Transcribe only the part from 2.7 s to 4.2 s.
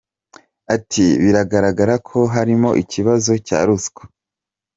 ikibazo cya ruswa.